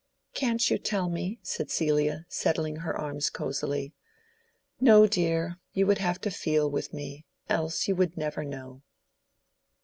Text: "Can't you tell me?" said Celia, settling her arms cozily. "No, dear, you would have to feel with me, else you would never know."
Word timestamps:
"Can't 0.33 0.67
you 0.67 0.79
tell 0.79 1.09
me?" 1.09 1.37
said 1.43 1.69
Celia, 1.69 2.25
settling 2.27 2.77
her 2.77 2.97
arms 2.97 3.29
cozily. 3.29 3.93
"No, 4.79 5.05
dear, 5.05 5.59
you 5.73 5.85
would 5.85 5.99
have 5.99 6.19
to 6.21 6.31
feel 6.31 6.67
with 6.71 6.91
me, 6.91 7.27
else 7.49 7.87
you 7.87 7.95
would 7.97 8.17
never 8.17 8.43
know." 8.43 8.81